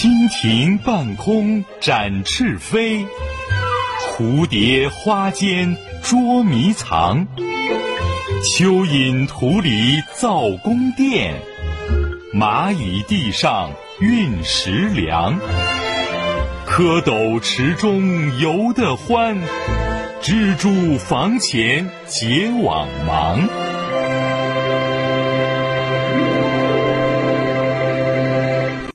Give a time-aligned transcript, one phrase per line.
[0.00, 3.04] 蜻蜓半空展翅飞
[4.00, 7.26] 蝴蝶花间捉迷藏
[8.44, 11.42] 蚯蚓土里造宫殿
[12.32, 15.40] 蚂蚁地上运食粮
[16.64, 19.36] 蝌蚪池中游得欢
[20.22, 23.48] 蜘蛛房前结网忙。